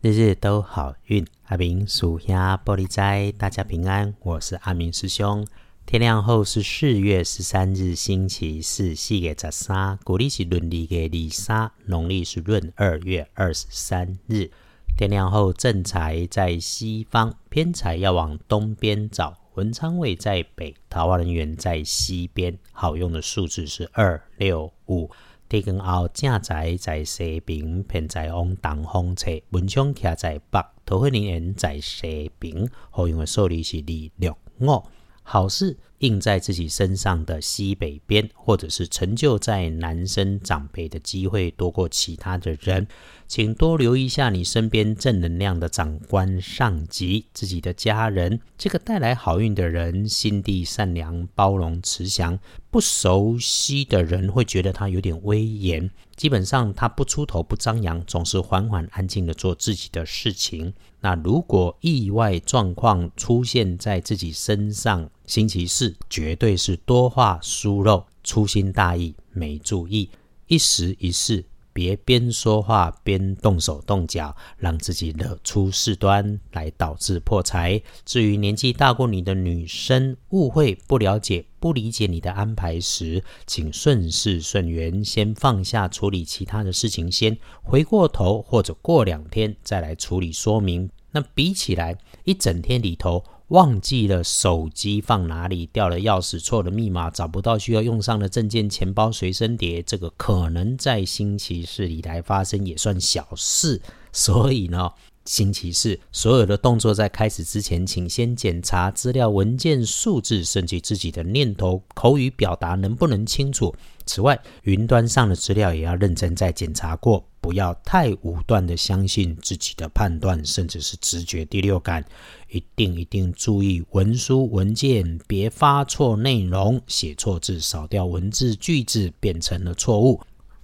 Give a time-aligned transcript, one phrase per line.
[0.00, 1.26] 日日都好运。
[1.46, 4.14] 阿明属下玻璃斋，大家平安。
[4.20, 5.44] 我是阿明师兄。
[5.86, 14.52] 天亮后是四月十三日，星期四，四月十三，古历是闰历的二三，农历是闰二月二十三日。
[14.96, 19.36] 天亮后正财在西方，偏财要往东边找。
[19.54, 22.56] 文昌位在北，桃花人员在西边。
[22.70, 25.10] 好用的数字是二六五。
[25.48, 32.68] 地根后正在在西边，偏在往东方侧；文昌徛在北，桃花源在西边。
[32.90, 34.82] 好用的数字是二六五。
[35.22, 42.86] 好事印在自己身上的西北边，或者是成就在男生长辈的机会多过其他的人，
[43.26, 48.40] 请多留意一下你身边正能量的长官、上级、自己的家人。
[48.56, 52.38] 这个带来好运的人，心地善良、包容、慈祥。
[52.70, 60.74] 不熟悉的人会觉得他有点威严，基本上他不出头、不张扬，总是缓缓、安静的做自己的事情。
[61.00, 70.08] 那如果意外状况出现在自己身上，星期四绝对是多话疏漏、粗心大意、没注意，
[70.46, 71.44] 一时一事。
[71.70, 77.80] 别边说话边动手动脚，让自己惹出事端来，导致破财。
[78.04, 90.90] 至于年纪大过你的女生，误会、不了解、不理解你的安排时，请顺势顺缘，先放下处理其他的事情，先回过头，或者过两天再来处理说明。
[91.12, 93.22] 那比起来，一整天里头。
[93.48, 103.80] 忘记了手机放哪里，掉了钥匙，错了密码，找不到需要用上的证件、钱包、随身碟，这个可能在星期四里来发生也算小事。
[104.12, 104.90] 所以呢，
[105.28, 113.74] 星期四所有的动作在开始之前，请先检查资料、文件、数字，甚至自己的念头、口语表达能不能清楚。
[114.06, 122.02] 此外，云端上的资料也要认真再检查过，不要太武断的相信自己的判断，甚至是直觉、第六感。
[122.48, 130.18] 一定一定注意文书文件，别发错内容，写错字，少掉文字句子，变成了错误。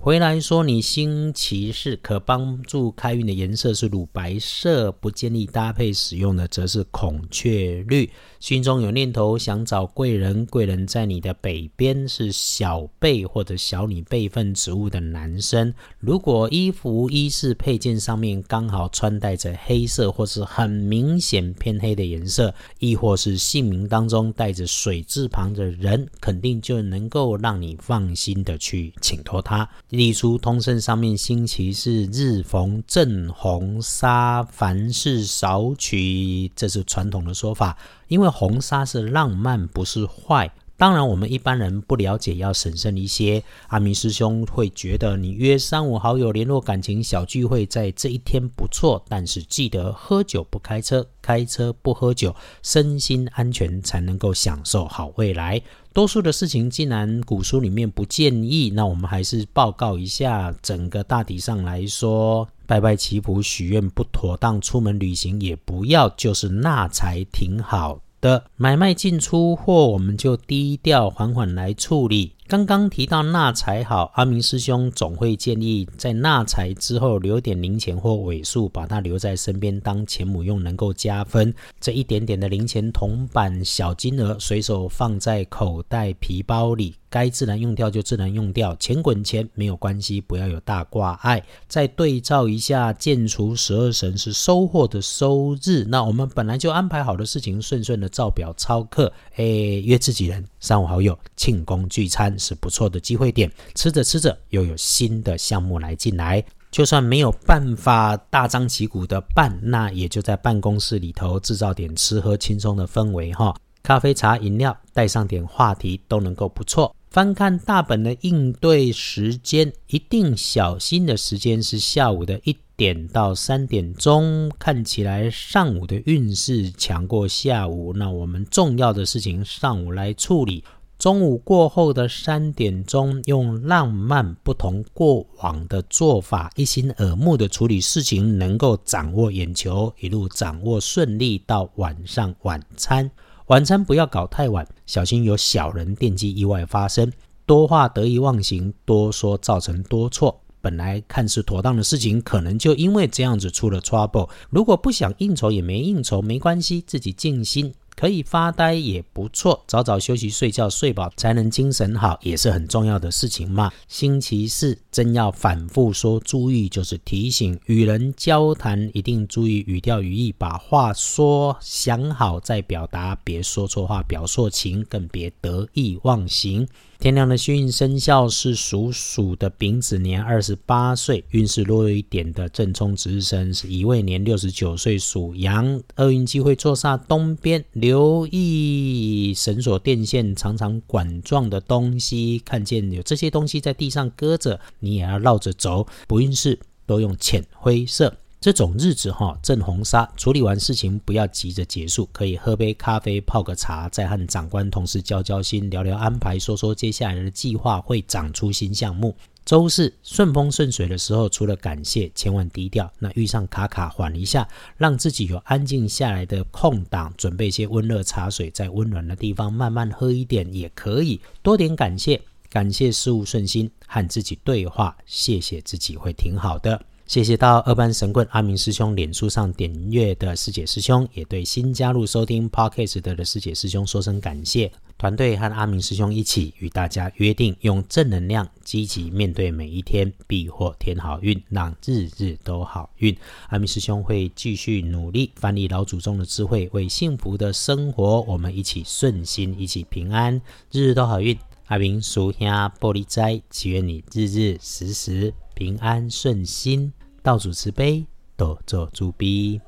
[0.05, 8.11] 回来说，你星期四可帮助开运的颜色是乳白色，不建议搭配使用的则是孔雀绿。
[8.39, 15.73] 心中有念头想找贵人，贵人在你的北边，是小辈或者小你辈分职务的男生。
[16.01, 29.67] 如果衣服、衣饰、配件上面刚好穿戴着黑色或是很明显偏黑的颜色，亦或是姓名当中带着水字旁的人，肯定就能够让你放心的去请托他。
[29.95, 37.79] 立书通胜上面，星期是日逢正红纱，凡事少取，这是传统的说法。
[38.09, 40.53] 因为红纱是浪漫，不是坏。
[40.77, 43.43] 当然，我们一般人不了解，要审慎一些。
[43.69, 55.63] 阿明师兄会觉得，你约三五好友联络感情小聚会，在这一天不错，但是记得喝酒不开车，开车不喝酒，身心安全才能够享受好未来。
[55.93, 60.53] 多数的事情，既然古书里面不建议，那我们还是报告一下。
[60.61, 68.01] 整个大体上来说，拜拜祈福许愿不妥当，出门旅行也不要，就是纳财挺好。
[68.25, 72.33] 的买卖进出货，我们就低调缓缓来处理。
[72.47, 81.53] 刚刚提到纳财好，阿明师兄总会建议在纳财之后留点零钱或尾数，把它留在身边当钱母用，能够加分。
[81.81, 86.95] 这一点点的零钱铜板小金额，随手放在口袋皮包里。
[87.09, 91.41] 该自然用掉就自然用掉，钱滚钱没有关系，不要有大挂碍。
[91.69, 99.13] 再对照一下，建除十二神是收获的收日，那我们本来就安排好的事情，顺顺的照表操课。
[99.37, 103.51] 哎，约自己人、三五好友庆功聚餐是不错的机会点。
[103.75, 113.55] 吃着吃着，又有新的项目来进来，就算没有办法大张旗鼓的办，那也就在办公室里头制造点吃喝轻松的氛围哈。
[113.83, 116.97] 咖啡、茶、饮料，带上点话题都能够不错。
[117.11, 124.51] 翻看大本的应对时间，一定小心的时间是下午的一点到三点钟。
[124.59, 130.65] 看起来上午的运势强过下午，那我们重要的事情上午来处理。
[131.05, 143.11] 中午过后的三点钟，用浪漫不同过往的做法，一心耳目的处理事情，能够掌握眼球，一路掌握顺利到晚上晚餐。
[143.49, 147.13] 晚餐不要搞太晚，小心有小人惦记意外发生。
[147.45, 150.41] 多话得意忘形，多说造成多错。
[150.63, 154.31] 本来看似妥当的事情，可能就因为这样子出了 trouble。
[154.49, 157.75] 如果不想应酬也没应酬，没关系，自己静心。
[157.97, 163.71] 可以发呆也不错，早早休息睡觉，睡饱才能精神好，也是很重要的事情嘛。
[163.89, 176.67] 星期四真要反复说注意，就是提醒与人交谈一定注意语调语义，把话说想好再表达，别说错话表错情，更别得意忘形。
[177.01, 195.87] 天亮的幸运生肖是属鼠的丙子年二十八岁，运势弱一点的正冲值日生是乙未年六十九岁属羊，厄运机会坐煞东边，留意绳索电线常常管状的东西，看见有这些东西在地上搁着，你也要绕着走。
[196.09, 198.17] 不运势都用浅灰色。
[198.45, 209.17] 这种日子哈，正红砂处理完事情不要急着结束，可以喝杯咖啡，泡个茶，再和长官同事交交心，聊聊安排，说说接下来的计划，会长出新项目。
[209.47, 212.93] 周四顺风顺水的时候，除了感谢，千万低调。
[212.99, 221.19] 那遇上卡卡，缓一下，让自己有安静下来的空档，准备一些温热茶水，在温暖的地方慢慢喝一点也可以。
[221.43, 222.21] 多点感谢，
[222.51, 226.79] 感谢事物顺心，和自己对话，谢谢自己会挺好的。
[227.07, 234.73] 谢谢到二班神棍阿明师兄脸书上点阅的师姐师兄，也对新加入收听 Podcast 的师姐师兄说声感谢。
[234.97, 243.15] 团队和阿明师兄一起与大家约定，用正能量积极面对每一天，必获天好运，让日日都好运。
[243.51, 250.41] 阿明师兄会继续努力翻译老祖宗的智慧，为幸福的生活，我们一起顺心，一起平安，
[250.73, 251.39] 日日都好运。
[251.67, 255.35] 阿明属下玻璃斋，祈愿你日日时时。
[255.55, 256.93] 平安顺心，
[257.23, 258.05] 道主慈悲，
[258.37, 259.61] 多做诸逼。